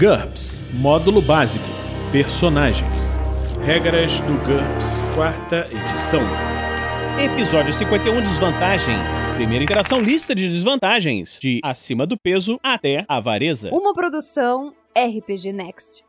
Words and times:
GURPS 0.00 0.64
Módulo 0.72 1.20
Básico 1.20 1.62
Personagens 2.10 3.18
Regras 3.62 4.18
do 4.20 4.32
GURPS, 4.46 5.02
quarta 5.14 5.66
edição. 5.70 6.22
Episódio 7.22 7.70
51 7.74 8.14
Desvantagens. 8.14 8.98
Primeira 9.36 9.62
interação: 9.62 10.00
lista 10.00 10.34
de 10.34 10.48
desvantagens. 10.48 11.38
De 11.38 11.60
acima 11.62 12.06
do 12.06 12.18
peso 12.18 12.58
até 12.62 13.04
avareza. 13.06 13.68
Uma 13.70 13.92
produção 13.92 14.74
RPG 14.96 15.52
Next. 15.52 16.02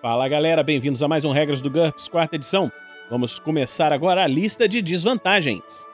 Fala 0.00 0.28
galera, 0.28 0.62
bem-vindos 0.62 1.02
a 1.02 1.08
mais 1.08 1.24
um 1.24 1.32
Regras 1.32 1.60
do 1.60 1.68
GURPS, 1.68 2.08
quarta 2.08 2.36
edição. 2.36 2.70
Vamos 3.10 3.40
começar 3.40 3.92
agora 3.92 4.22
a 4.22 4.28
lista 4.28 4.68
de 4.68 4.80
desvantagens. 4.80 5.88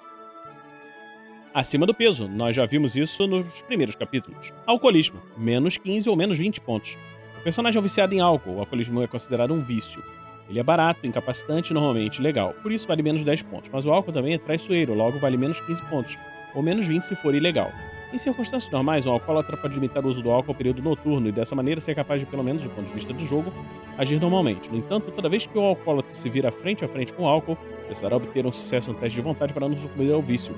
Acima 1.55 1.86
do 1.86 1.94
peso, 1.94 2.26
nós 2.26 2.57
já 2.57 2.67
vimos 2.67 2.96
isso 2.96 3.29
nos 3.29 3.62
primeiros 3.62 3.95
capítulos. 3.95 4.53
Alcoolismo, 4.67 5.22
menos 5.39 5.76
15 5.79 6.11
ou 6.11 6.17
menos 6.17 6.36
20 6.36 6.61
pontos. 6.61 6.99
O 7.39 7.45
personagem 7.45 7.79
é 7.79 7.81
viciado 7.81 8.12
em 8.12 8.18
álcool, 8.18 8.57
o 8.57 8.58
alcoolismo 8.58 9.00
é 9.00 9.07
considerado 9.07 9.54
um 9.54 9.61
vício. 9.61 10.03
Ele 10.50 10.59
é 10.59 10.64
barato, 10.64 11.07
incapacitante 11.07 11.71
e 11.71 11.75
normalmente 11.75 12.21
legal, 12.21 12.53
por 12.61 12.72
isso 12.72 12.89
vale 12.89 13.04
menos 13.04 13.22
10 13.22 13.45
pontos. 13.45 13.71
Mas 13.72 13.86
o 13.86 13.93
álcool 13.93 14.11
também 14.11 14.35
é 14.35 14.39
traiçoeiro, 14.39 14.95
logo 14.95 15.21
vale 15.21 15.36
menos 15.36 15.61
15 15.61 15.81
pontos, 15.85 16.18
ou 16.57 16.61
menos 16.61 16.89
20 16.89 17.04
se 17.04 17.14
for 17.14 17.32
ilegal. 17.32 17.71
Em 18.12 18.18
circunstâncias 18.18 18.73
normais, 18.73 19.07
um 19.07 19.12
alcoólatra 19.12 19.57
pode 19.57 19.75
limitar 19.75 20.04
o 20.04 20.09
uso 20.09 20.23
do 20.23 20.32
álcool 20.32 20.50
ao 20.50 20.57
período 20.57 20.82
noturno 20.82 21.29
e 21.29 21.32
dessa 21.32 21.54
maneira 21.54 21.81
ser 21.81 21.95
capaz 21.95 22.21
de, 22.21 22.26
pelo 22.26 22.43
menos 22.43 22.64
do 22.64 22.71
ponto 22.71 22.89
de 22.89 22.95
vista 22.95 23.12
do 23.12 23.25
jogo, 23.25 23.53
agir 23.96 24.21
normalmente. 24.21 24.68
No 24.73 24.79
entanto, 24.79 25.12
toda 25.12 25.29
vez 25.29 25.46
que 25.46 25.57
o 25.57 25.62
alcoólatra 25.62 26.17
se 26.17 26.29
vira 26.29 26.50
frente 26.50 26.84
a 26.84 26.89
frente 26.89 27.12
com 27.12 27.23
o 27.23 27.29
álcool, 27.29 27.57
precisará 27.86 28.17
obter 28.17 28.45
um 28.45 28.53
sucesso 28.53 28.93
no 28.93 28.98
teste 28.98 29.14
de 29.14 29.23
vontade 29.23 29.53
para 29.53 29.68
não 29.68 29.76
sucumbir 29.76 30.12
ao 30.12 30.21
vício. 30.21 30.53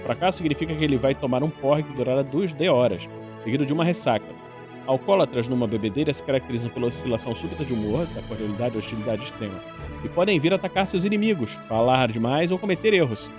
O 0.00 0.02
fracasso 0.02 0.38
significa 0.38 0.74
que 0.74 0.82
ele 0.82 0.96
vai 0.96 1.14
tomar 1.14 1.42
um 1.42 1.50
porre 1.50 1.82
que 1.82 1.92
durará 1.92 2.22
2 2.22 2.54
D 2.54 2.68
horas, 2.68 3.08
seguido 3.38 3.66
de 3.66 3.72
uma 3.72 3.84
ressaca. 3.84 4.26
Alcoólatras 4.86 5.46
numa 5.46 5.66
bebedeira 5.66 6.12
se 6.12 6.22
caracterizam 6.22 6.70
pela 6.70 6.86
oscilação 6.86 7.34
súbita 7.34 7.64
de 7.64 7.74
humor, 7.74 8.06
da 8.06 8.22
cordialidade 8.22 8.74
e 8.74 8.78
hostilidade 8.78 9.24
extrema, 9.24 9.62
e 10.02 10.08
podem 10.08 10.40
vir 10.40 10.54
atacar 10.54 10.86
seus 10.86 11.04
inimigos, 11.04 11.52
falar 11.68 12.10
demais 12.10 12.50
ou 12.50 12.58
cometer 12.58 12.94
erros. 12.94 13.30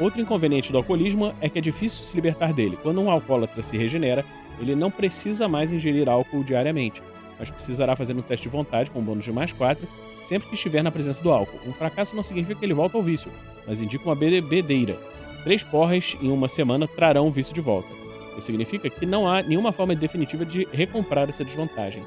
Outro 0.00 0.20
inconveniente 0.20 0.72
do 0.72 0.78
alcoolismo 0.78 1.32
é 1.40 1.48
que 1.48 1.58
é 1.58 1.62
difícil 1.62 2.02
se 2.02 2.16
libertar 2.16 2.52
dele. 2.52 2.78
Quando 2.82 3.00
um 3.00 3.10
alcoólatra 3.10 3.62
se 3.62 3.76
regenera, 3.76 4.24
ele 4.58 4.74
não 4.74 4.90
precisa 4.90 5.46
mais 5.46 5.70
ingerir 5.70 6.08
álcool 6.08 6.42
diariamente, 6.42 7.02
mas 7.38 7.50
precisará 7.50 7.94
fazer 7.94 8.14
um 8.14 8.22
teste 8.22 8.48
de 8.48 8.52
vontade 8.52 8.90
com 8.90 8.98
um 8.98 9.04
bônus 9.04 9.24
de 9.24 9.32
mais 9.32 9.52
4 9.52 9.86
sempre 10.22 10.48
que 10.48 10.54
estiver 10.54 10.82
na 10.82 10.90
presença 10.90 11.22
do 11.22 11.30
álcool. 11.30 11.58
Um 11.66 11.72
fracasso 11.72 12.14
não 12.14 12.22
significa 12.22 12.58
que 12.58 12.66
ele 12.66 12.74
volta 12.74 12.96
ao 12.96 13.02
vício, 13.02 13.30
mas 13.66 13.80
indica 13.80 14.04
uma 14.04 14.14
bebedeira. 14.14 14.98
Três 15.44 15.62
porres 15.62 16.16
em 16.20 16.30
uma 16.30 16.48
semana 16.48 16.86
trarão 16.86 17.26
o 17.26 17.30
vício 17.30 17.54
de 17.54 17.60
volta. 17.60 17.88
Isso 18.32 18.42
significa 18.42 18.90
que 18.90 19.06
não 19.06 19.26
há 19.26 19.42
nenhuma 19.42 19.72
forma 19.72 19.94
definitiva 19.94 20.44
de 20.44 20.68
recomprar 20.72 21.28
essa 21.28 21.44
desvantagem. 21.44 22.02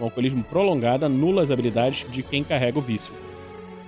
Um 0.00 0.04
alcoolismo 0.04 0.42
prolongado 0.44 1.04
anula 1.04 1.42
as 1.42 1.50
habilidades 1.50 2.10
de 2.10 2.22
quem 2.22 2.42
carrega 2.42 2.78
o 2.78 2.82
vício. 2.82 3.12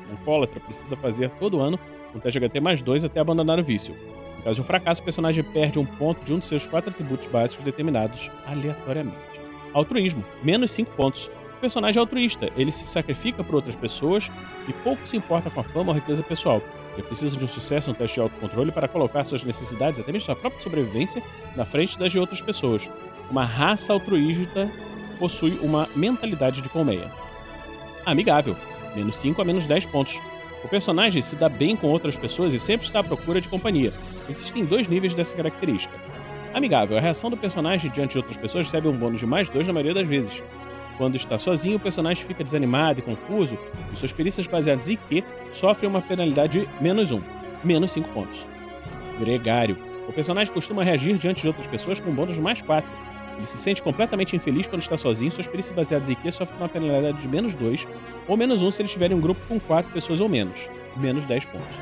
Um 0.09 0.13
alcoólatra 0.13 0.61
precisa 0.61 0.97
fazer 0.97 1.31
todo 1.31 1.61
ano 1.61 1.79
um 2.15 2.19
teste 2.19 2.41
HT 2.41 2.61
mais 2.61 2.83
2 2.83 3.05
até 3.05 3.21
abandonar 3.21 3.59
o 3.59 3.63
vício. 3.63 3.95
Em 4.39 4.43
caso 4.43 4.57
de 4.57 4.61
um 4.63 4.65
fracasso, 4.65 5.01
o 5.01 5.05
personagem 5.05 5.45
perde 5.45 5.79
um 5.79 5.85
ponto 5.85 6.25
de 6.25 6.33
um 6.33 6.39
de 6.39 6.47
seus 6.47 6.67
quatro 6.67 6.91
atributos 6.91 7.29
básicos 7.29 7.65
determinados 7.65 8.31
aleatoriamente. 8.47 9.41
Altruísmo, 9.73 10.25
menos 10.43 10.73
5 10.73 10.91
pontos. 10.97 11.31
O 11.57 11.61
personagem 11.61 11.99
é 11.99 12.01
altruísta, 12.01 12.51
ele 12.57 12.73
se 12.73 12.87
sacrifica 12.87 13.45
por 13.45 13.55
outras 13.55 13.77
pessoas 13.77 14.31
e 14.67 14.73
pouco 14.73 15.07
se 15.07 15.17
importa 15.17 15.51
com 15.51 15.61
a 15.61 15.63
fama 15.63 15.93
ou 15.93 15.95
riqueza 15.95 16.23
pessoal. 16.23 16.63
Ele 17.01 17.07
precisa 17.07 17.39
de 17.39 17.45
um 17.45 17.49
sucesso 17.49 17.89
no 17.89 17.97
teste 17.97 18.17
de 18.17 18.21
autocontrole 18.21 18.71
para 18.71 18.87
colocar 18.87 19.25
suas 19.25 19.43
necessidades, 19.43 19.99
até 19.99 20.13
mesmo 20.13 20.27
sua 20.27 20.37
própria 20.37 20.63
sobrevivência, 20.63 21.23
na 21.57 21.65
frente 21.65 21.99
das 21.99 22.13
de 22.13 22.19
outras 22.19 22.43
pessoas. 22.43 22.91
Uma 23.31 23.43
raça 23.43 23.95
altruísta 23.95 24.71
possui 25.19 25.59
uma 25.63 25.89
mentalidade 25.97 26.61
de 26.61 26.69
colmeia. 26.69 27.11
Amigável, 28.05 28.55
menos 28.95 29.17
5 29.17 29.41
a 29.41 29.45
menos 29.47 29.67
10 29.67 29.87
pontos. 29.87 30.21
O 30.63 30.69
personagem 30.69 31.23
se 31.23 31.37
dá 31.37 31.49
bem 31.49 31.75
com 31.75 31.87
outras 31.89 32.19
pessoas 32.19 32.53
e 32.53 32.61
sempre 32.61 32.87
está 32.87 33.01
à 33.01 33.05
procura 33.05 33.41
de 33.41 33.49
companhia. 33.49 33.95
Existem 34.29 34.63
dois 34.63 34.87
níveis 34.87 35.15
dessa 35.15 35.35
característica. 35.35 35.95
Amigável, 36.53 36.99
a 36.99 37.01
reação 37.01 37.31
do 37.31 37.37
personagem 37.37 37.91
diante 37.91 38.13
de 38.13 38.19
outras 38.19 38.37
pessoas 38.37 38.67
recebe 38.67 38.89
um 38.89 38.97
bônus 38.97 39.21
de 39.21 39.27
mais 39.27 39.49
dois 39.49 39.67
na 39.67 39.73
maioria 39.73 39.95
das 39.95 40.07
vezes. 40.07 40.43
Quando 41.01 41.17
está 41.17 41.39
sozinho, 41.39 41.79
o 41.79 41.81
personagem 41.81 42.23
fica 42.23 42.45
desanimado 42.45 42.99
e 42.99 43.03
confuso, 43.03 43.59
e 43.91 43.97
suas 43.97 44.13
perícias 44.13 44.47
baseadas 44.47 44.87
em 44.87 44.97
Q 44.97 45.25
sofrem 45.51 45.89
uma 45.89 46.03
penalidade 46.03 46.61
de 46.61 46.69
menos 46.79 47.11
um, 47.11 47.23
menos 47.65 47.93
5 47.93 48.11
pontos. 48.11 48.47
Gregário. 49.19 49.79
O 50.07 50.13
personagem 50.13 50.53
costuma 50.53 50.85
reagir 50.85 51.17
diante 51.17 51.41
de 51.41 51.47
outras 51.47 51.67
pessoas 51.67 51.99
com 51.99 52.11
um 52.11 52.15
bônus 52.15 52.35
de 52.35 52.43
mais 52.43 52.61
4. 52.61 52.87
Ele 53.39 53.47
se 53.47 53.57
sente 53.57 53.81
completamente 53.83 54.37
infeliz 54.37 54.67
quando 54.67 54.83
está 54.83 54.99
sozinho, 54.99 55.31
suas 55.31 55.49
perícias 55.49 55.75
baseadas 55.75 56.11
em 56.11 56.15
Q 56.15 56.33
sofrem 56.33 56.61
uma 56.61 56.69
penalidade 56.69 57.23
de 57.23 57.29
menos 57.29 57.55
2, 57.55 57.89
ou 58.29 58.37
menos 58.37 58.61
1 58.61 58.71
se 58.71 58.83
ele 58.83 58.87
estiver 58.87 59.11
em 59.11 59.15
um 59.15 59.21
grupo 59.23 59.41
com 59.49 59.59
4 59.59 59.91
pessoas 59.91 60.21
ou 60.21 60.29
menos, 60.29 60.69
menos 60.99 61.25
10 61.25 61.47
pontos. 61.47 61.79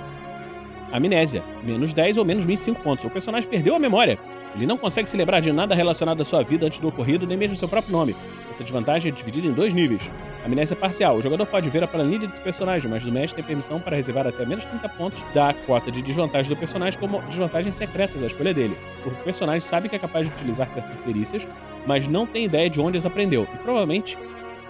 Amnésia, 0.93 1.43
menos 1.63 1.93
10 1.93 2.17
ou 2.17 2.25
menos 2.25 2.45
25 2.45 2.83
pontos. 2.83 3.05
O 3.05 3.11
personagem 3.11 3.49
perdeu 3.49 3.75
a 3.75 3.79
memória. 3.79 4.19
Ele 4.55 4.67
não 4.67 4.79
consegue 4.79 5.09
se 5.09 5.17
lembrar 5.17 5.41
de 5.41 5.53
nada 5.53 5.75
relacionado 5.75 6.21
à 6.21 6.25
sua 6.25 6.43
vida 6.43 6.67
antes 6.67 6.81
do 6.81 6.89
ocorrido, 6.89 7.27
nem 7.27 7.37
mesmo 7.37 7.57
seu 7.57 7.69
próprio 7.69 7.93
nome. 7.93 8.17
Essa 8.51 8.65
desvantagem 8.65 9.13
é 9.13 9.15
dividida 9.15 9.47
em 9.47 9.53
dois 9.53 9.75
níveis. 9.75 10.11
Amnésia 10.45 10.75
parcial. 10.75 11.17
O 11.17 11.23
jogador 11.23 11.47
pode 11.47 11.69
ver 11.69 11.85
a 11.85 11.87
planilha 11.87 12.27
do 12.27 12.41
personagem, 12.41 12.91
mas 12.91 13.05
o 13.05 13.13
mestre 13.13 13.37
tem 13.37 13.45
permissão 13.45 13.79
para 13.79 13.97
reservar 13.97 14.27
até 14.27 14.47
menos 14.47 14.65
30 14.65 14.89
pontos 14.91 15.23
da 15.35 15.53
cota 15.53 15.91
de 15.93 16.01
desvantagem 16.01 16.49
do 16.49 16.59
personagem 16.59 16.99
como 16.99 17.21
desvantagens 17.23 17.77
secretas 17.77 18.23
à 18.23 18.27
escolha 18.27 18.55
dele. 18.55 18.77
O 19.05 19.11
personagem 19.23 19.61
sabe 19.61 19.89
que 19.89 19.97
é 19.97 19.99
capaz 19.99 20.27
de 20.27 20.33
utilizar 20.33 20.69
certas 20.73 20.97
perícias, 21.05 21.47
mas 21.87 22.09
não 22.09 22.27
tem 22.27 22.45
ideia 22.45 22.71
de 22.71 22.81
onde 22.81 22.97
as 22.97 23.05
aprendeu. 23.05 23.47
E 23.55 23.59
provavelmente 23.59 24.17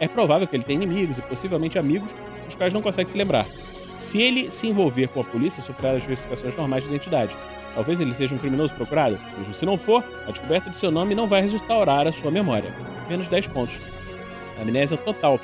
é 0.01 0.09
provável 0.09 0.47
que 0.47 0.57
ele 0.57 0.65
tenha 0.65 0.83
inimigos 0.83 1.19
e 1.19 1.23
possivelmente 1.23 1.79
amigos 1.79 2.15
dos 2.45 2.57
quais 2.57 2.73
não 2.73 2.83
consegue 2.83 3.11
se 3.11 3.17
lembrar. 3.17 3.47
Se 3.99 4.23
ele 4.23 4.49
se 4.49 4.69
envolver 4.69 5.09
com 5.09 5.21
a 5.21 5.25
polícia, 5.25 5.61
sofrerá 5.61 5.97
as 5.97 6.05
verificações 6.05 6.55
normais 6.55 6.85
de 6.85 6.91
identidade. 6.91 7.37
Talvez 7.75 8.01
ele 8.01 8.15
seja 8.15 8.33
um 8.33 8.39
criminoso 8.39 8.73
procurado. 8.75 9.19
Mesmo 9.37 9.53
se 9.53 9.67
não 9.67 9.77
for, 9.77 10.05
a 10.25 10.31
descoberta 10.31 10.71
de 10.71 10.77
seu 10.77 10.93
nome 10.93 11.17
não 11.17 11.27
vai 11.27 11.43
restaurar 11.43 12.07
a 12.07 12.13
sua 12.13 12.31
memória. 12.31 12.73
Menos 13.09 13.27
10 13.27 13.49
pontos. 13.49 13.81
Amnésia 14.57 14.97
total. 14.97 15.41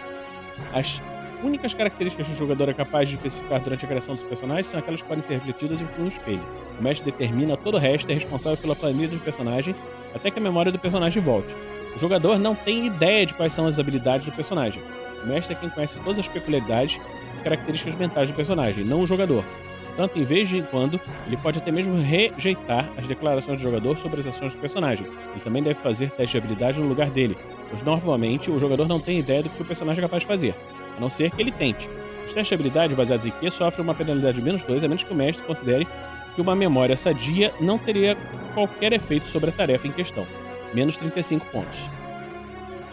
As 0.72 1.02
únicas 1.42 1.74
características 1.74 2.28
que 2.28 2.32
o 2.32 2.36
jogador 2.36 2.68
é 2.68 2.74
capaz 2.74 3.08
de 3.08 3.16
especificar 3.16 3.60
durante 3.60 3.86
a 3.86 3.88
criação 3.88 4.14
dos 4.14 4.22
personagens 4.22 4.68
são 4.68 4.78
aquelas 4.78 5.02
que 5.02 5.08
podem 5.08 5.22
ser 5.22 5.34
refletidas 5.34 5.80
em 5.80 5.86
um 5.98 6.06
espelho. 6.06 6.46
O 6.78 6.82
mestre 6.82 7.10
determina 7.10 7.56
todo 7.56 7.74
o 7.74 7.80
resto 7.80 8.08
e 8.08 8.12
é 8.12 8.14
responsável 8.14 8.56
pela 8.56 8.76
planilha 8.76 9.08
do 9.08 9.18
personagem 9.18 9.74
até 10.14 10.30
que 10.30 10.38
a 10.38 10.42
memória 10.42 10.70
do 10.70 10.78
personagem 10.78 11.20
volte. 11.20 11.56
O 11.96 11.98
jogador 11.98 12.38
não 12.38 12.54
tem 12.54 12.86
ideia 12.86 13.26
de 13.26 13.34
quais 13.34 13.52
são 13.52 13.66
as 13.66 13.80
habilidades 13.80 14.26
do 14.26 14.32
personagem. 14.32 14.80
O 15.24 15.28
mestre 15.28 15.54
é 15.54 15.58
quem 15.58 15.70
conhece 15.70 15.98
todas 15.98 16.18
as 16.18 16.28
peculiaridades 16.28 17.00
características 17.42 17.94
mentais 17.96 18.28
do 18.28 18.34
personagem, 18.34 18.84
não 18.84 19.00
o 19.00 19.06
jogador. 19.06 19.44
Portanto, 19.86 20.18
em 20.18 20.24
vez 20.24 20.48
de 20.48 20.60
quando, 20.62 21.00
ele 21.26 21.36
pode 21.36 21.58
até 21.58 21.70
mesmo 21.70 21.96
rejeitar 21.96 22.90
as 22.98 23.06
declarações 23.06 23.58
do 23.58 23.62
jogador 23.62 23.96
sobre 23.96 24.18
as 24.20 24.26
ações 24.26 24.52
do 24.52 24.58
personagem. 24.58 25.06
Ele 25.06 25.40
também 25.40 25.62
deve 25.62 25.78
fazer 25.78 26.10
teste 26.10 26.32
de 26.32 26.38
habilidade 26.38 26.80
no 26.80 26.88
lugar 26.88 27.10
dele, 27.10 27.36
pois 27.70 27.80
normalmente 27.82 28.50
o 28.50 28.58
jogador 28.58 28.88
não 28.88 28.98
tem 28.98 29.20
ideia 29.20 29.42
do 29.42 29.50
que 29.50 29.62
o 29.62 29.64
personagem 29.64 30.02
é 30.02 30.06
capaz 30.06 30.22
de 30.22 30.26
fazer, 30.26 30.54
a 30.96 31.00
não 31.00 31.08
ser 31.08 31.30
que 31.30 31.40
ele 31.40 31.52
tente. 31.52 31.88
Os 32.26 32.32
testes 32.32 32.48
de 32.48 32.54
habilidade 32.54 32.94
baseados 32.94 33.24
em 33.24 33.30
Q 33.30 33.50
sofrem 33.50 33.84
uma 33.84 33.94
penalidade 33.94 34.38
de 34.38 34.42
menos 34.42 34.64
2, 34.64 34.82
a 34.82 34.88
menos 34.88 35.04
que 35.04 35.12
o 35.12 35.16
mestre 35.16 35.46
considere 35.46 35.86
que 36.34 36.40
uma 36.40 36.56
memória 36.56 36.96
sadia 36.96 37.52
não 37.60 37.78
teria 37.78 38.16
qualquer 38.52 38.92
efeito 38.92 39.28
sobre 39.28 39.50
a 39.50 39.52
tarefa 39.52 39.86
em 39.86 39.92
questão. 39.92 40.26
Menos 40.72 40.96
35 40.96 41.46
pontos. 41.46 41.88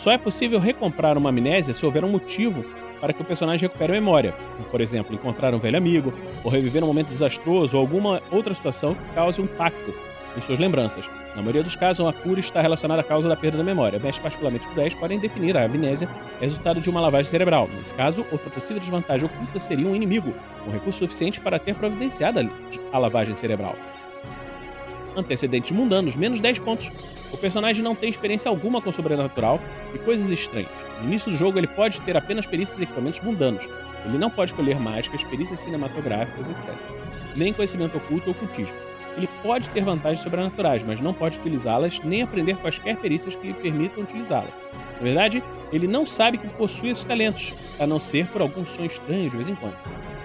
Só 0.02 0.10
é 0.10 0.18
possível 0.18 0.60
recomprar 0.60 1.16
uma 1.16 1.30
amnésia 1.30 1.76
se 1.76 1.86
houver 1.86 2.04
um 2.04 2.10
motivo 2.10 2.66
para 3.00 3.14
que 3.14 3.22
o 3.22 3.26
personagem 3.26 3.68
recupere 3.68 3.92
a 3.92 4.02
memória, 4.02 4.34
como, 4.58 4.68
por 4.68 4.82
exemplo, 4.82 5.14
encontrar 5.14 5.54
um 5.54 5.60
velho 5.60 5.78
amigo, 5.78 6.12
ou 6.44 6.50
reviver 6.50 6.84
um 6.84 6.88
momento 6.88 7.10
desastroso 7.10 7.78
ou 7.78 7.82
alguma 7.82 8.20
outra 8.32 8.52
situação 8.52 8.96
que 8.96 9.14
cause 9.14 9.40
um 9.40 9.44
impacto 9.44 9.94
em 10.36 10.42
suas 10.42 10.58
lembranças. 10.58 11.08
Na 11.36 11.44
maioria 11.44 11.62
dos 11.62 11.76
casos, 11.76 12.08
a 12.08 12.12
cura 12.12 12.40
está 12.40 12.62
relacionada 12.62 13.02
à 13.02 13.04
causa 13.04 13.30
da 13.30 13.36
perda 13.36 13.60
da 13.60 13.64
memória. 13.64 14.00
Mestres 14.00 14.24
particularmente 14.24 14.68
cruéis 14.70 14.96
podem 14.96 15.20
definir 15.20 15.56
a 15.56 15.66
amnésia 15.66 16.10
resultado 16.40 16.82
de 16.82 16.90
uma 16.90 17.00
lavagem 17.00 17.30
cerebral. 17.30 17.70
Nesse 17.78 17.94
caso, 17.94 18.26
outra 18.32 18.50
possível 18.50 18.80
desvantagem 18.80 19.28
oculta 19.28 19.60
seria 19.60 19.86
um 19.86 19.96
inimigo, 19.96 20.34
um 20.66 20.72
recurso 20.72 20.98
suficiente 20.98 21.40
para 21.40 21.60
ter 21.60 21.76
providenciado 21.76 22.50
a 22.92 22.98
lavagem 22.98 23.36
cerebral. 23.36 23.76
Antecedentes 25.16 25.72
mundanos, 25.72 26.16
menos 26.16 26.40
10 26.40 26.60
pontos. 26.60 26.92
O 27.32 27.38
personagem 27.38 27.84
não 27.84 27.96
tem 27.96 28.10
experiência 28.10 28.50
alguma 28.50 28.82
com 28.82 28.92
sobrenatural 28.92 29.60
e 29.94 30.00
coisas 30.00 30.30
estranhas. 30.30 30.70
No 31.00 31.08
início 31.08 31.32
do 31.32 31.38
jogo, 31.38 31.58
ele 31.58 31.68
pode 31.68 32.00
ter 32.02 32.16
apenas 32.16 32.46
perícias 32.46 32.80
e 32.80 32.84
equipamentos 32.84 33.20
mundanos. 33.22 33.68
Ele 34.06 34.18
não 34.18 34.30
pode 34.30 34.54
colher 34.54 34.80
mágicas, 34.80 35.24
perícias 35.24 35.60
cinematográficas, 35.60 36.50
etc. 36.50 36.74
Nem 37.36 37.54
conhecimento 37.54 37.98
oculto 37.98 38.30
ou 38.30 38.36
ocultismo. 38.36 38.76
Ele 39.16 39.28
pode 39.44 39.70
ter 39.70 39.84
vantagens 39.84 40.22
sobrenaturais, 40.22 40.84
mas 40.84 41.02
não 41.02 41.14
pode 41.14 41.38
utilizá-las 41.38 42.00
nem 42.00 42.22
aprender 42.22 42.56
quaisquer 42.58 42.96
perícias 42.98 43.36
que 43.36 43.48
lhe 43.48 43.54
permitam 43.54 44.04
utilizá-las. 44.04 44.54
Na 44.98 45.04
verdade, 45.04 45.44
ele 45.72 45.88
não 45.88 46.06
sabe 46.06 46.38
que 46.38 46.48
possui 46.50 46.90
esses 46.90 47.04
talentos, 47.04 47.54
a 47.80 47.86
não 47.86 48.00
ser 48.00 48.28
por 48.28 48.42
algum 48.42 48.66
sonho 48.66 48.88
estranho 48.88 49.30
de 49.30 49.36
vez 49.36 49.50
em 49.50 49.56
quando. 49.56 49.76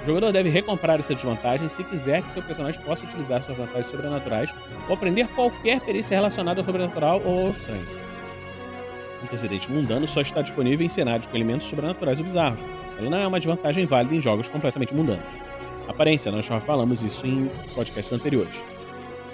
O 0.06 0.08
jogador 0.08 0.30
deve 0.30 0.48
recomprar 0.48 1.00
essa 1.00 1.16
desvantagem 1.16 1.68
se 1.68 1.82
quiser 1.82 2.22
que 2.22 2.30
seu 2.30 2.40
personagem 2.40 2.80
possa 2.80 3.04
utilizar 3.04 3.42
suas 3.42 3.58
vantagens 3.58 3.86
sobrenaturais 3.86 4.54
ou 4.88 4.94
aprender 4.94 5.26
qualquer 5.34 5.80
perícia 5.80 6.14
relacionada 6.14 6.60
ao 6.60 6.64
sobrenatural 6.64 7.20
ou 7.24 7.46
ao 7.46 7.50
estranho. 7.50 7.84
Antecedente 9.24 9.68
mundano 9.68 10.06
só 10.06 10.20
está 10.20 10.42
disponível 10.42 10.86
em 10.86 10.88
cenários 10.88 11.26
com 11.26 11.36
elementos 11.36 11.66
sobrenaturais 11.66 12.20
ou 12.20 12.24
bizarros. 12.24 12.60
Ela 12.96 13.10
não 13.10 13.18
é 13.18 13.26
uma 13.26 13.40
desvantagem 13.40 13.84
válida 13.84 14.14
em 14.14 14.20
jogos 14.20 14.48
completamente 14.48 14.94
mundanos. 14.94 15.26
Aparência, 15.88 16.30
nós 16.30 16.46
já 16.46 16.60
falamos 16.60 17.02
isso 17.02 17.26
em 17.26 17.50
podcasts 17.74 18.12
anteriores. 18.12 18.64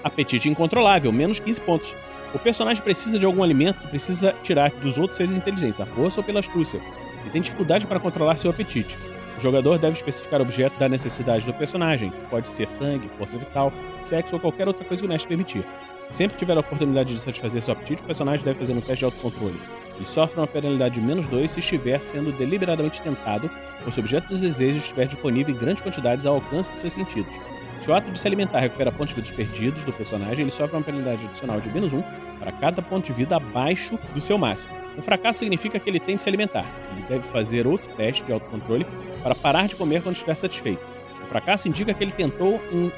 Apetite 0.03 0.49
incontrolável, 0.49 1.13
menos 1.13 1.39
15 1.39 1.61
pontos. 1.61 1.95
O 2.33 2.39
personagem 2.39 2.83
precisa 2.83 3.19
de 3.19 3.27
algum 3.27 3.43
alimento 3.43 3.79
que 3.83 3.89
precisa 3.89 4.35
tirar 4.43 4.71
dos 4.71 4.97
outros 4.97 5.19
seres 5.19 5.37
inteligentes, 5.37 5.83
a 5.83 5.85
força 5.85 6.21
ou 6.21 6.25
pela 6.25 6.41
astúcia, 6.41 6.81
e 7.27 7.31
tem 7.31 7.43
dificuldade 7.43 7.87
para 7.87 8.01
controlar 8.01 8.37
seu 8.37 8.51
apetite. 8.51 8.97
O 9.37 9.41
jogador 9.41 9.79
deve 9.79 9.97
especificar 9.97 10.41
o 10.41 10.45
objeto 10.45 10.79
da 10.79 10.89
necessidade 10.89 11.47
do 11.47 11.55
personagem, 11.55 12.11
que 12.11 12.21
pode 12.29 12.49
ser 12.49 12.71
sangue, 12.71 13.11
força 13.19 13.39
vital, 13.39 13.73
sexo 14.03 14.37
ou 14.37 14.41
qualquer 14.41 14.69
outra 14.69 14.85
coisa 14.85 15.03
que 15.03 15.07
o 15.07 15.11
mestre 15.11 15.29
permitir. 15.29 15.65
Sempre 16.11 16.37
tiver 16.37 16.57
a 16.57 16.61
oportunidade 16.61 17.15
de 17.15 17.21
satisfazer 17.21 17.63
seu 17.63 17.73
apetite, 17.73 18.03
o 18.03 18.07
personagem 18.07 18.45
deve 18.45 18.59
fazer 18.59 18.73
um 18.73 18.81
teste 18.81 18.99
de 18.99 19.05
autocontrole. 19.07 19.59
Ele 19.97 20.07
sofre 20.07 20.39
uma 20.39 20.47
penalidade 20.47 20.97
de 20.97 21.01
menos 21.01 21.27
2 21.27 21.51
se 21.51 21.61
estiver 21.61 21.99
sendo 22.01 22.33
deliberadamente 22.33 23.01
tentado 23.01 23.51
ou 23.85 23.91
se 23.91 23.99
o 23.99 24.03
objeto 24.03 24.29
dos 24.29 24.41
desejos 24.41 24.83
estiver 24.83 25.07
disponível 25.07 25.55
em 25.55 25.59
grandes 25.59 25.83
quantidades 25.83 26.27
ao 26.27 26.35
alcance 26.35 26.71
de 26.71 26.79
seus 26.79 26.93
sentidos. 26.93 27.35
Se 27.81 27.91
o 27.91 27.95
ato 27.95 28.11
de 28.11 28.19
se 28.19 28.27
alimentar 28.27 28.61
recupera 28.61 28.93
pontos 28.93 29.15
de 29.15 29.23
vida 29.23 29.35
perdidos 29.35 29.85
do 29.85 29.93
personagem, 29.93 30.43
ele 30.43 30.51
sofre 30.51 30.77
uma 30.77 30.83
penalidade 30.83 31.25
adicional 31.25 31.61
de 31.61 31.69
menos 31.71 31.93
1 31.93 32.03
para 32.39 32.53
cada 32.53 32.83
ponto 32.83 33.07
de 33.07 33.13
vida 33.13 33.37
abaixo 33.37 33.99
do 34.15 34.21
seu 34.21 34.37
máximo. 34.37 34.82
Um 34.97 35.03
fracasso 35.03 35.41
significa 35.41 35.79
que 35.79 35.89
ele 35.89 36.01
tem 36.01 36.17
de 36.17 36.23
se 36.23 36.29
alimentar. 36.29 36.67
Ele 36.93 37.07
deve 37.09 37.29
fazer 37.29 37.67
outro 37.67 37.91
teste 37.95 38.25
de 38.25 38.33
autocontrole 38.33 38.87
para 39.23 39.35
parar 39.35 39.67
de 39.67 39.77
comer 39.77 40.03
quando 40.03 40.15
estiver 40.15 40.35
satisfeito. 40.35 40.83
O 41.23 41.27
fracasso 41.27 41.69
indica 41.69 41.95
que 41.95 42.05
ele 42.05 42.13
tentou 42.13 42.61
em... 42.71 42.93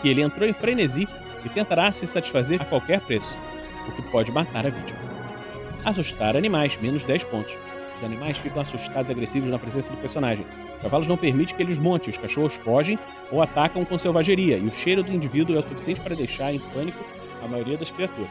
que 0.00 0.08
ele 0.08 0.22
entrou 0.22 0.48
em 0.48 0.52
frenesi 0.52 1.08
e 1.44 1.48
tentará 1.48 1.90
se 1.92 2.06
satisfazer 2.06 2.60
a 2.60 2.64
qualquer 2.64 3.00
preço, 3.00 3.36
o 3.88 3.92
que 3.92 4.02
pode 4.02 4.32
matar 4.32 4.66
a 4.66 4.70
vítima. 4.70 4.98
Assustar 5.84 6.36
animais, 6.36 6.78
menos 6.80 7.04
10 7.04 7.24
pontos. 7.24 7.56
Os 7.96 8.04
animais 8.04 8.38
ficam 8.38 8.62
assustados 8.62 9.10
e 9.10 9.12
agressivos 9.12 9.50
na 9.50 9.58
presença 9.58 9.92
do 9.92 10.00
personagem. 10.00 10.46
Os 10.76 10.82
cavalos 10.82 11.06
não 11.06 11.16
permitem 11.16 11.56
que 11.56 11.62
eles 11.62 11.78
montem, 11.78 12.10
os 12.10 12.18
cachorros 12.18 12.54
fogem 12.54 12.98
ou 13.30 13.42
atacam 13.42 13.84
com 13.84 13.98
selvageria, 13.98 14.56
e 14.58 14.66
o 14.66 14.72
cheiro 14.72 15.02
do 15.02 15.12
indivíduo 15.12 15.54
é 15.56 15.58
o 15.58 15.62
suficiente 15.62 16.00
para 16.00 16.16
deixar 16.16 16.52
em 16.52 16.58
pânico 16.58 17.04
a 17.44 17.48
maioria 17.48 17.76
das 17.76 17.90
criaturas. 17.90 18.30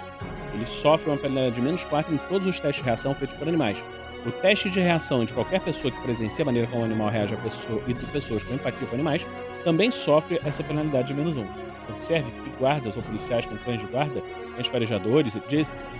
Ele 0.53 0.65
sofre 0.65 1.09
uma 1.09 1.18
penalidade 1.18 1.56
de 1.56 1.62
menos 1.62 1.83
4 1.86 2.13
em 2.13 2.18
todos 2.30 2.48
os 2.48 2.59
testes 2.59 2.81
de 2.81 2.83
reação 2.83 3.13
feitos 3.13 3.36
por 3.38 3.48
animais. 3.48 3.83
O 4.25 4.31
teste 4.31 4.69
de 4.69 4.80
reação 4.80 5.25
de 5.25 5.33
qualquer 5.33 5.62
pessoa 5.62 5.92
que 5.92 6.00
presencia 6.01 6.44
a 6.44 6.45
maneira 6.45 6.68
como 6.68 6.83
o 6.83 6.86
animal 6.86 7.09
reage 7.09 7.33
a 7.33 7.38
pessoa 7.38 7.81
e 7.88 7.94
de 7.94 8.06
pessoas 8.07 8.44
com 8.44 8.53
empatia 8.53 8.88
com 8.88 8.94
animais 8.94 9.25
também 9.63 9.89
sofre 9.89 10.39
essa 10.45 10.63
penalidade 10.63 11.07
de 11.07 11.13
menos 11.13 11.36
1. 11.36 11.44
Observe 11.89 12.30
que 12.30 12.50
guardas 12.59 12.95
ou 12.95 13.01
policiais 13.01 13.48
com 13.48 13.57
cães 13.57 13.81
de 13.81 13.88
guarda, 13.88 14.21
cães 14.56 14.68
farejadores, 14.68 15.38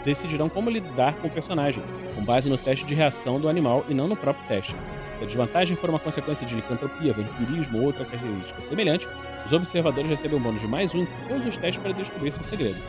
decidirão 0.06 0.48
como 0.50 0.70
lidar 0.70 1.16
com 1.16 1.28
o 1.28 1.32
personagem, 1.32 1.84
com 2.16 2.24
base 2.24 2.48
no 2.48 2.58
teste 2.58 2.86
de 2.86 2.94
reação 2.94 3.40
do 3.40 3.50
animal 3.50 3.84
e 3.90 3.94
não 3.94 4.08
no 4.08 4.16
próprio 4.16 4.48
teste. 4.48 4.76
Se 5.18 5.24
a 5.24 5.28
desvantagem 5.28 5.76
for 5.76 5.90
uma 5.90 6.00
consequência 6.00 6.46
de 6.46 6.56
licantropia, 6.56 7.14
vampirismo 7.14 7.80
ou 7.80 7.86
outra 7.86 8.06
característica 8.06 8.62
semelhante, 8.62 9.08
os 9.46 9.54
observadores 9.54 10.10
recebem 10.10 10.38
um 10.38 10.42
bônus 10.42 10.62
de 10.62 10.68
mais 10.68 10.94
um 10.94 11.02
em 11.02 11.08
todos 11.28 11.48
os 11.48 11.58
testes 11.58 11.82
para 11.82 11.92
descobrir 11.92 12.32
seu 12.32 12.44
segredo. 12.44 12.80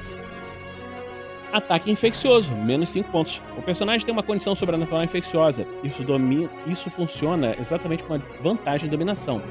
Ataque 1.52 1.90
infeccioso, 1.90 2.50
menos 2.54 2.88
5 2.88 3.12
pontos. 3.12 3.42
O 3.58 3.60
personagem 3.60 4.06
tem 4.06 4.12
uma 4.12 4.22
condição 4.22 4.54
sobrenatural 4.54 5.04
infecciosa. 5.04 5.66
Isso, 5.84 6.02
domina, 6.02 6.48
isso 6.66 6.88
funciona 6.88 7.54
exatamente 7.60 8.02
com 8.04 8.14
a 8.14 8.20
vantagem 8.40 8.88
de 8.88 8.90
dominação. 8.90 9.42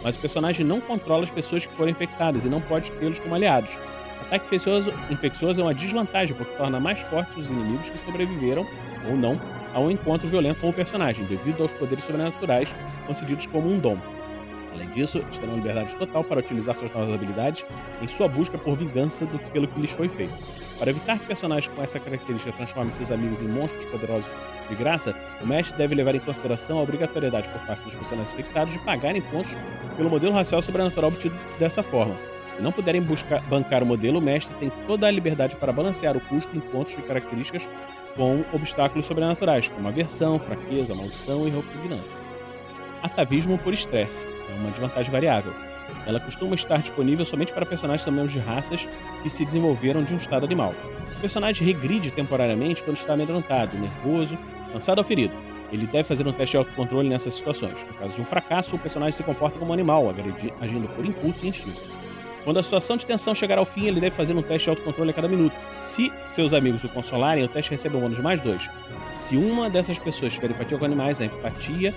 Mas 0.00 0.14
o 0.14 0.20
personagem 0.20 0.64
não 0.64 0.80
controla 0.80 1.24
as 1.24 1.30
pessoas 1.30 1.66
que 1.66 1.72
foram 1.72 1.90
infectadas 1.90 2.44
e 2.44 2.48
não 2.48 2.60
pode 2.60 2.92
tê-los 2.92 3.18
como 3.18 3.34
aliados. 3.34 3.76
Ataque 4.20 4.44
infeccioso, 4.44 4.94
infeccioso 5.10 5.60
é 5.60 5.64
uma 5.64 5.74
desvantagem 5.74 6.36
porque 6.36 6.54
torna 6.54 6.78
mais 6.78 7.00
fortes 7.00 7.36
os 7.36 7.50
inimigos 7.50 7.90
que 7.90 7.98
sobreviveram, 7.98 8.64
ou 9.10 9.16
não, 9.16 9.40
a 9.74 9.80
um 9.80 9.90
encontro 9.90 10.28
violento 10.28 10.60
com 10.60 10.68
o 10.68 10.72
personagem, 10.72 11.24
devido 11.24 11.64
aos 11.64 11.72
poderes 11.72 12.04
sobrenaturais 12.04 12.72
concedidos 13.04 13.46
como 13.46 13.68
um 13.68 13.80
dom. 13.80 13.98
Além 14.72 14.88
disso, 14.90 15.18
eles 15.18 15.36
terão 15.36 15.56
liberdade 15.56 15.96
total 15.96 16.22
para 16.22 16.38
utilizar 16.38 16.76
suas 16.76 16.92
novas 16.92 17.12
habilidades 17.12 17.66
em 18.00 18.06
sua 18.06 18.28
busca 18.28 18.56
por 18.56 18.76
vingança 18.76 19.26
do, 19.26 19.40
pelo 19.50 19.66
que 19.66 19.80
lhes 19.80 19.90
foi 19.90 20.08
feito. 20.08 20.67
Para 20.78 20.90
evitar 20.90 21.18
que 21.18 21.26
personagens 21.26 21.66
com 21.74 21.82
essa 21.82 21.98
característica 21.98 22.52
transformem 22.52 22.92
seus 22.92 23.10
amigos 23.10 23.42
em 23.42 23.48
monstros 23.48 23.84
poderosos 23.86 24.30
de 24.68 24.76
graça, 24.76 25.14
o 25.42 25.46
mestre 25.46 25.76
deve 25.76 25.94
levar 25.94 26.14
em 26.14 26.20
consideração 26.20 26.78
a 26.78 26.82
obrigatoriedade 26.82 27.48
por 27.48 27.60
parte 27.66 27.82
dos 27.82 27.96
personagens 27.96 28.32
infectados 28.32 28.72
de 28.72 28.78
pagarem 28.80 29.20
pontos 29.20 29.50
pelo 29.96 30.08
modelo 30.08 30.32
racial 30.32 30.62
sobrenatural 30.62 31.10
obtido 31.10 31.36
dessa 31.58 31.82
forma. 31.82 32.16
Se 32.54 32.62
não 32.62 32.70
puderem 32.70 33.02
buscar, 33.02 33.40
bancar 33.42 33.82
o 33.82 33.86
modelo, 33.86 34.18
o 34.18 34.22
mestre 34.22 34.54
tem 34.56 34.70
toda 34.86 35.06
a 35.08 35.10
liberdade 35.10 35.56
para 35.56 35.72
balancear 35.72 36.16
o 36.16 36.20
custo 36.20 36.56
em 36.56 36.60
pontos 36.60 36.94
de 36.94 37.02
características 37.02 37.68
com 38.14 38.44
obstáculos 38.52 39.06
sobrenaturais, 39.06 39.68
como 39.68 39.88
aversão, 39.88 40.38
fraqueza, 40.38 40.94
maldição 40.94 41.46
e 41.46 41.50
repugnância. 41.50 42.27
Atavismo 43.02 43.56
por 43.58 43.72
estresse 43.72 44.26
é 44.26 44.54
uma 44.54 44.70
desvantagem 44.70 45.10
variável. 45.10 45.52
Ela 46.06 46.20
costuma 46.20 46.54
estar 46.54 46.78
disponível 46.78 47.24
somente 47.24 47.52
para 47.52 47.64
personagens 47.64 48.04
também 48.04 48.26
de 48.26 48.38
raças 48.38 48.88
que 49.22 49.30
se 49.30 49.44
desenvolveram 49.44 50.02
de 50.02 50.14
um 50.14 50.16
estado 50.16 50.44
animal. 50.44 50.74
O 51.16 51.20
personagem 51.20 51.66
regride 51.66 52.10
temporariamente 52.10 52.82
quando 52.82 52.96
está 52.96 53.14
amedrontado, 53.14 53.76
nervoso, 53.78 54.36
cansado 54.72 54.98
ou 54.98 55.04
ferido. 55.04 55.34
Ele 55.70 55.86
deve 55.86 56.04
fazer 56.04 56.26
um 56.26 56.32
teste 56.32 56.52
de 56.52 56.56
autocontrole 56.56 57.08
nessas 57.08 57.34
situações. 57.34 57.74
No 57.86 57.94
caso 57.94 58.14
de 58.14 58.20
um 58.20 58.24
fracasso, 58.24 58.74
o 58.74 58.78
personagem 58.78 59.12
se 59.12 59.22
comporta 59.22 59.58
como 59.58 59.70
um 59.70 59.74
animal, 59.74 60.12
agindo 60.60 60.88
por 60.88 61.04
impulso 61.04 61.44
e 61.44 61.48
instinto. 61.48 61.80
Quando 62.42 62.58
a 62.58 62.62
situação 62.62 62.96
de 62.96 63.04
tensão 63.04 63.34
chegar 63.34 63.58
ao 63.58 63.64
fim, 63.66 63.86
ele 63.86 64.00
deve 64.00 64.16
fazer 64.16 64.34
um 64.34 64.40
teste 64.40 64.64
de 64.64 64.70
autocontrole 64.70 65.10
a 65.10 65.12
cada 65.12 65.28
minuto. 65.28 65.54
Se 65.80 66.10
seus 66.28 66.54
amigos 66.54 66.82
o 66.84 66.88
consolarem, 66.88 67.44
o 67.44 67.48
teste 67.48 67.70
recebe 67.70 67.96
um 67.96 68.00
bônus 68.00 68.20
mais 68.20 68.40
dois. 68.40 68.70
Se 69.12 69.36
uma 69.36 69.68
dessas 69.68 69.98
pessoas 69.98 70.32
tiver 70.32 70.50
empatia 70.50 70.78
com 70.78 70.84
animais, 70.84 71.20
a 71.20 71.26
empatia 71.26 71.94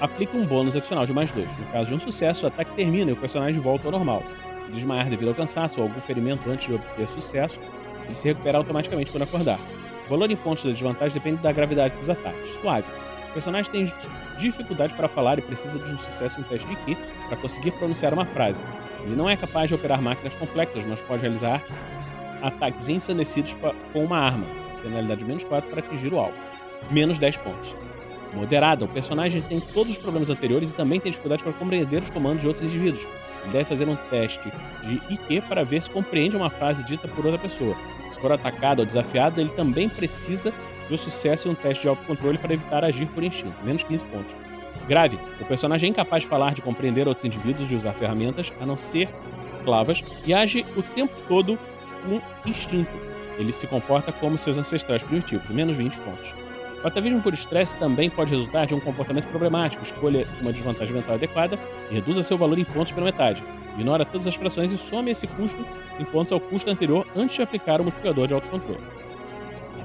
aplica 0.00 0.36
um 0.36 0.44
bônus 0.44 0.76
adicional 0.76 1.06
de 1.06 1.12
mais 1.12 1.32
dois. 1.32 1.48
No 1.58 1.66
caso 1.66 1.88
de 1.88 1.94
um 1.94 2.00
sucesso, 2.00 2.44
o 2.44 2.48
ataque 2.48 2.74
termina 2.74 3.10
e 3.10 3.14
o 3.14 3.16
personagem 3.16 3.60
volta 3.60 3.86
ao 3.86 3.92
normal. 3.92 4.22
Se 4.66 4.72
desmaiar 4.72 5.08
devido 5.08 5.28
ao 5.28 5.34
cansaço 5.34 5.80
ou 5.80 5.86
algum 5.86 6.00
ferimento 6.00 6.48
antes 6.50 6.66
de 6.66 6.74
obter 6.74 7.08
sucesso, 7.08 7.60
ele 8.04 8.14
se 8.14 8.28
recupera 8.28 8.58
automaticamente 8.58 9.10
quando 9.10 9.22
acordar. 9.22 9.58
O 10.06 10.10
valor 10.10 10.30
em 10.30 10.36
pontos 10.36 10.64
da 10.64 10.70
desvantagem 10.70 11.14
depende 11.14 11.42
da 11.42 11.52
gravidade 11.52 11.96
dos 11.96 12.10
ataques. 12.10 12.50
Suave. 12.60 12.86
O 13.30 13.32
personagem 13.32 13.70
tem 13.70 13.92
dificuldade 14.38 14.94
para 14.94 15.08
falar 15.08 15.38
e 15.38 15.42
precisa 15.42 15.78
de 15.78 15.92
um 15.92 15.98
sucesso 15.98 16.40
em 16.40 16.44
teste 16.44 16.66
de 16.66 16.76
Ki 16.76 16.96
para 17.28 17.36
conseguir 17.36 17.72
pronunciar 17.72 18.14
uma 18.14 18.24
frase. 18.24 18.60
Ele 19.04 19.14
não 19.14 19.28
é 19.28 19.36
capaz 19.36 19.68
de 19.68 19.74
operar 19.74 20.00
máquinas 20.00 20.34
complexas, 20.34 20.84
mas 20.84 21.02
pode 21.02 21.22
realizar 21.22 21.62
ataques 22.42 22.88
ensandecidos 22.88 23.54
com 23.92 24.04
uma 24.04 24.18
arma. 24.18 24.46
Penalidade 24.82 25.24
menos 25.24 25.44
4 25.44 25.68
para 25.68 25.80
atingir 25.80 26.12
o 26.12 26.18
alvo. 26.18 26.36
Menos 26.90 27.18
10 27.18 27.36
pontos 27.38 27.76
moderada. 28.32 28.84
O 28.84 28.88
personagem 28.88 29.42
tem 29.42 29.60
todos 29.60 29.92
os 29.92 29.98
problemas 29.98 30.30
anteriores 30.30 30.70
e 30.70 30.74
também 30.74 31.00
tem 31.00 31.10
dificuldade 31.10 31.42
para 31.42 31.52
compreender 31.52 32.02
os 32.02 32.10
comandos 32.10 32.42
de 32.42 32.48
outros 32.48 32.64
indivíduos. 32.64 33.06
Ele 33.42 33.52
deve 33.52 33.64
fazer 33.64 33.88
um 33.88 33.96
teste 33.96 34.50
de 34.82 35.00
IQ 35.14 35.42
para 35.48 35.64
ver 35.64 35.82
se 35.82 35.90
compreende 35.90 36.36
uma 36.36 36.50
frase 36.50 36.84
dita 36.84 37.06
por 37.06 37.24
outra 37.24 37.40
pessoa. 37.40 37.76
Se 38.12 38.20
for 38.20 38.32
atacado 38.32 38.80
ou 38.80 38.86
desafiado, 38.86 39.40
ele 39.40 39.50
também 39.50 39.88
precisa 39.88 40.52
um 40.90 40.96
sucesso 40.96 41.48
em 41.48 41.50
um 41.52 41.54
teste 41.54 41.82
de 41.82 41.88
autocontrole 41.88 42.38
para 42.38 42.54
evitar 42.54 42.84
agir 42.84 43.06
por 43.06 43.22
instinto. 43.22 43.56
Menos 43.64 43.82
15 43.84 44.04
pontos. 44.04 44.36
Grave. 44.88 45.18
O 45.40 45.44
personagem 45.44 45.88
é 45.88 45.90
incapaz 45.90 46.22
de 46.22 46.28
falar, 46.28 46.54
de 46.54 46.62
compreender 46.62 47.08
outros 47.08 47.24
indivíduos, 47.24 47.68
de 47.68 47.74
usar 47.74 47.92
ferramentas, 47.92 48.52
a 48.60 48.66
não 48.66 48.78
ser 48.78 49.08
clavas, 49.64 50.02
e 50.24 50.32
age 50.32 50.64
o 50.76 50.82
tempo 50.82 51.12
todo 51.26 51.58
com 52.04 52.20
instinto. 52.48 52.90
Ele 53.36 53.52
se 53.52 53.66
comporta 53.66 54.12
como 54.12 54.38
seus 54.38 54.58
ancestrais 54.58 55.02
primitivos. 55.02 55.50
Menos 55.50 55.76
20 55.76 55.98
pontos. 55.98 56.45
O 56.86 56.88
atavismo 56.88 57.20
por 57.20 57.34
estresse 57.34 57.74
também 57.74 58.08
pode 58.08 58.30
resultar 58.30 58.64
de 58.64 58.72
um 58.72 58.78
comportamento 58.78 59.26
problemático. 59.26 59.82
Escolha 59.82 60.24
uma 60.40 60.52
desvantagem 60.52 60.94
mental 60.94 61.16
adequada 61.16 61.58
e 61.90 61.94
reduza 61.94 62.22
seu 62.22 62.38
valor 62.38 62.56
em 62.60 62.64
pontos 62.64 62.92
pela 62.92 63.06
metade. 63.06 63.42
Ignora 63.74 64.04
todas 64.06 64.24
as 64.28 64.36
frações 64.36 64.70
e 64.70 64.78
some 64.78 65.10
esse 65.10 65.26
custo 65.26 65.66
em 65.98 66.04
pontos 66.04 66.32
ao 66.32 66.38
custo 66.38 66.70
anterior 66.70 67.04
antes 67.16 67.34
de 67.34 67.42
aplicar 67.42 67.80
o 67.80 67.82
multiplicador 67.82 68.28
de 68.28 68.34
autocontrole. 68.34 68.84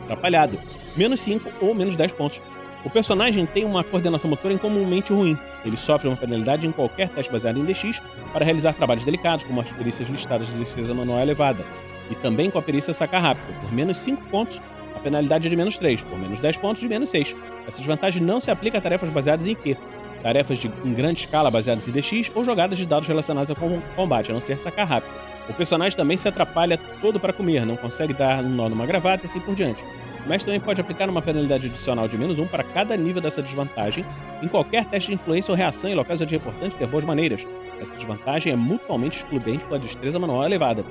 Atrapalhado. 0.03 0.59
Menos 0.95 1.21
5 1.21 1.51
ou 1.59 1.73
menos 1.73 1.95
10 1.95 2.11
pontos. 2.11 2.39
O 2.85 2.89
personagem 2.91 3.47
tem 3.47 3.65
uma 3.65 3.83
coordenação 3.83 4.29
motora 4.29 4.53
incomumente 4.53 5.11
ruim. 5.11 5.35
Ele 5.65 5.77
sofre 5.77 6.07
uma 6.07 6.15
penalidade 6.15 6.67
em 6.67 6.71
qualquer 6.71 7.09
teste 7.09 7.31
baseado 7.31 7.57
em 7.57 7.65
DX 7.65 7.99
para 8.31 8.45
realizar 8.45 8.75
trabalhos 8.75 9.03
delicados, 9.03 9.43
como 9.43 9.59
as 9.59 9.71
perícias 9.71 10.07
listadas 10.07 10.45
de 10.45 10.53
defesa 10.53 10.93
manual 10.93 11.19
elevada, 11.19 11.65
e 12.11 12.15
também 12.15 12.51
com 12.51 12.59
a 12.59 12.61
perícia 12.61 12.93
sacar 12.93 13.23
rápido. 13.23 13.59
Por 13.59 13.73
menos 13.73 13.99
5 13.99 14.23
pontos, 14.25 14.61
penalidade 15.01 15.47
é 15.47 15.49
de 15.49 15.55
menos 15.55 15.77
3, 15.77 16.03
por 16.03 16.17
menos 16.17 16.39
10 16.39 16.57
pontos 16.57 16.81
de 16.81 16.87
menos 16.87 17.09
6. 17.09 17.35
Essa 17.67 17.77
desvantagem 17.79 18.21
não 18.21 18.39
se 18.39 18.49
aplica 18.49 18.77
a 18.77 18.81
tarefas 18.81 19.09
baseadas 19.09 19.45
em 19.45 19.51
IQ, 19.51 19.77
tarefas 20.21 20.57
de, 20.57 20.71
em 20.85 20.93
grande 20.93 21.21
escala 21.21 21.51
baseadas 21.51 21.87
em 21.87 21.91
DX 21.91 22.31
ou 22.33 22.45
jogadas 22.45 22.77
de 22.77 22.85
dados 22.85 23.07
relacionadas 23.07 23.49
ao 23.49 23.55
combate, 23.95 24.31
a 24.31 24.33
não 24.33 24.41
ser 24.41 24.57
sacar 24.59 24.87
rápido. 24.87 25.11
O 25.49 25.53
personagem 25.53 25.97
também 25.97 26.15
se 26.15 26.27
atrapalha 26.27 26.79
todo 27.01 27.19
para 27.19 27.33
comer, 27.33 27.65
não 27.65 27.75
consegue 27.75 28.13
dar 28.13 28.43
um 28.43 28.49
nó 28.49 28.69
numa 28.69 28.85
gravata 28.85 29.25
e 29.25 29.29
assim 29.29 29.39
por 29.39 29.55
diante. 29.55 29.83
O 30.25 30.29
mestre 30.29 30.45
também 30.45 30.59
pode 30.59 30.79
aplicar 30.79 31.09
uma 31.09 31.21
penalidade 31.21 31.67
adicional 31.67 32.07
de 32.07 32.15
menos 32.17 32.37
um 32.37 32.45
para 32.45 32.63
cada 32.63 32.95
nível 32.95 33.21
dessa 33.21 33.41
desvantagem 33.41 34.05
em 34.41 34.47
qualquer 34.47 34.85
teste 34.85 35.09
de 35.09 35.15
influência 35.15 35.51
ou 35.51 35.57
reação 35.57 35.89
em 35.89 35.95
locais 35.95 36.21
onde 36.21 36.35
é 36.35 36.37
importante 36.37 36.75
ter 36.75 36.85
boas 36.85 37.03
maneiras. 37.03 37.45
Essa 37.79 37.95
desvantagem 37.95 38.53
é 38.53 38.55
mutuamente 38.55 39.17
excludente 39.17 39.65
com 39.65 39.73
a 39.73 39.79
destreza 39.79 40.19
manual 40.19 40.45
elevada. 40.45 40.85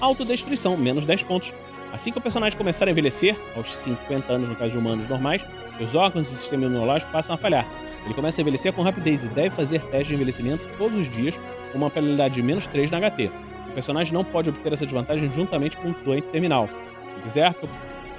Autodestruição, 0.00 0.76
menos 0.76 1.04
10 1.04 1.24
pontos. 1.24 1.52
Assim 1.96 2.12
que 2.12 2.18
o 2.18 2.20
personagem 2.20 2.58
começar 2.58 2.86
a 2.86 2.90
envelhecer, 2.90 3.34
aos 3.56 3.74
50 3.74 4.30
anos 4.30 4.50
no 4.50 4.54
caso 4.54 4.72
de 4.72 4.76
humanos 4.76 5.08
normais, 5.08 5.42
os 5.80 5.94
órgãos 5.94 6.30
e 6.30 6.36
sistema 6.36 6.66
imunológico 6.66 7.10
passam 7.10 7.34
a 7.34 7.38
falhar. 7.38 7.66
Ele 8.04 8.12
começa 8.12 8.38
a 8.38 8.42
envelhecer 8.42 8.70
com 8.74 8.82
rapidez 8.82 9.24
e 9.24 9.28
deve 9.28 9.48
fazer 9.48 9.80
teste 9.80 10.08
de 10.08 10.14
envelhecimento 10.14 10.62
todos 10.76 10.98
os 10.98 11.08
dias 11.08 11.40
com 11.72 11.78
uma 11.78 11.88
penalidade 11.88 12.34
de 12.34 12.42
menos 12.42 12.66
3 12.66 12.90
na 12.90 13.00
HT. 13.00 13.30
O 13.70 13.72
personagem 13.72 14.12
não 14.12 14.22
pode 14.22 14.50
obter 14.50 14.74
essa 14.74 14.84
desvantagem 14.84 15.32
juntamente 15.34 15.78
com 15.78 15.88
o 15.88 15.94
doente 16.04 16.26
terminal. 16.26 16.68
Se 17.14 17.22
quiser 17.22 17.54
que 17.54 17.64
o 17.64 17.68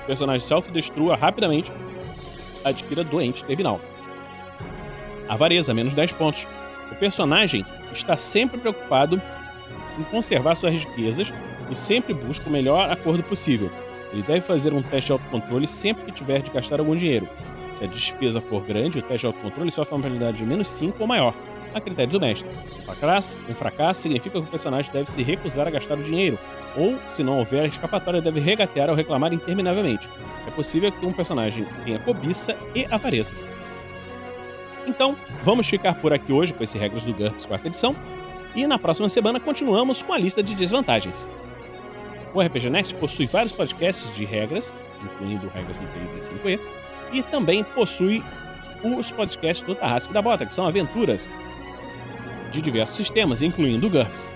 personagem 0.08 0.48
se 0.48 0.52
autodestrua 0.52 1.16
rapidamente, 1.16 1.72
adquira 2.66 3.04
doente 3.04 3.46
terminal. 3.46 3.80
Avareza, 5.30 5.72
menos 5.72 5.94
10 5.94 6.14
pontos. 6.14 6.48
O 6.92 6.96
personagem 6.96 7.64
está 7.94 8.18
sempre 8.18 8.60
preocupado 8.60 9.22
em 10.00 10.04
conservar 10.06 10.56
suas 10.56 10.74
riquezas 10.74 11.32
e 11.70 11.76
sempre 11.76 12.14
busca 12.14 12.48
o 12.50 12.52
melhor 12.52 12.90
acordo 12.90 13.24
possível. 13.24 13.70
Ele 14.12 14.24
deve 14.24 14.42
fazer 14.42 14.74
um 14.74 14.82
teste 14.82 15.08
de 15.08 15.12
autocontrole 15.14 15.68
sempre 15.68 16.06
que 16.06 16.12
tiver 16.12 16.42
de 16.42 16.52
gastar 16.52 16.80
algum 16.80 16.96
dinheiro. 16.96 17.28
Se 17.74 17.84
a 17.84 17.88
despesa 17.88 18.42
for 18.42 18.64
grande, 18.64 19.00
o 19.00 19.02
teste 19.02 19.20
de 19.20 19.26
autocontrole 19.28 19.72
sofre 19.72 19.96
uma 19.96 20.02
penalidade 20.02 20.38
de 20.38 20.46
menos 20.46 20.70
5 20.70 20.96
ou 21.00 21.08
maior, 21.08 21.34
a 21.74 21.82
critério 21.82 22.12
do 22.12 22.20
mestre. 22.20 22.50
Um 23.50 23.54
fracasso, 23.54 24.02
significa 24.02 24.40
que 24.40 24.48
o 24.48 24.50
personagem 24.50 24.92
deve 24.92 25.12
se 25.12 25.22
recusar 25.22 25.68
a 25.68 25.72
gastar 25.72 25.98
o 25.98 26.04
dinheiro, 26.04 26.40
ou, 26.76 26.98
se 27.10 27.24
não 27.24 27.38
houver 27.38 27.66
escapatória, 27.68 28.22
deve 28.22 28.40
regatear 28.40 28.90
ou 28.90 28.96
reclamar 28.96 29.34
interminavelmente. 29.34 30.10
É 30.48 30.52
possível 30.52 30.92
que 30.92 31.06
um 31.06 31.14
personagem 31.14 31.68
tenha 31.84 32.00
cobiça 32.00 32.56
e 32.74 32.86
avareza. 32.90 33.36
Então, 34.88 35.18
vamos 35.44 35.68
ficar 35.68 35.96
por 35.96 36.14
aqui 36.14 36.32
hoje 36.32 36.54
com 36.54 36.64
esse 36.64 36.78
Regras 36.78 37.04
do 37.04 37.14
GURPS 37.14 37.46
quarta 37.46 37.68
edição, 37.68 37.96
e 38.56 38.66
na 38.66 38.80
próxima 38.80 39.10
semana 39.10 39.40
continuamos 39.40 40.02
com 40.02 40.14
a 40.14 40.18
lista 40.18 40.42
de 40.42 40.56
desvantagens. 40.56 41.28
O 42.38 42.40
RPG 42.40 42.70
Next 42.70 42.94
possui 42.94 43.26
vários 43.26 43.52
podcasts 43.52 44.16
de 44.16 44.24
regras, 44.24 44.72
incluindo 45.04 45.48
regras 45.48 45.76
do 45.76 45.88
D&D 45.88 46.22
5e, 46.22 46.60
e 47.12 47.24
também 47.24 47.64
possui 47.64 48.24
os 48.84 49.10
podcasts 49.10 49.66
do 49.66 49.74
Tarrasque 49.74 50.14
da 50.14 50.22
Bota, 50.22 50.46
que 50.46 50.54
são 50.54 50.68
aventuras 50.68 51.32
de 52.52 52.62
diversos 52.62 52.96
sistemas, 52.96 53.42
incluindo 53.42 53.88
o 53.88 53.90
GURPS. 53.90 54.30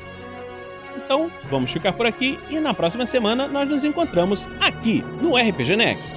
Então, 0.96 1.31
vamos 1.48 1.72
ficar 1.72 1.93
por 1.93 2.08
aqui 2.08 2.39
e 2.50 2.60
na 2.60 2.74
próxima 2.74 3.05
semana 3.05 3.48
nós 3.48 3.70
nos 3.70 3.84
encontramos 3.84 4.50
aqui 4.60 5.03
no 5.22 5.38
RPG 5.38 5.75
Next. 5.75 6.12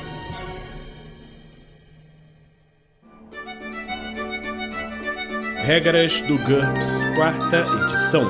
Regras 5.67 6.19
do 6.23 6.39
GURPS, 6.39 7.15
quarta 7.15 7.67
edição. 7.77 8.23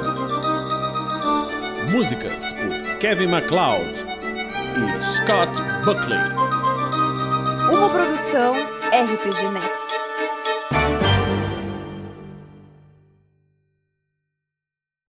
Músicas 1.93 2.54
Kevin 3.05 3.29
MacLeod 3.29 3.85
e 4.79 5.03
Scott 5.03 5.51
Buckley. 5.85 6.19
Uma 7.71 7.91
produção 7.91 8.55
RPG 8.55 9.51
Next. 9.53 9.84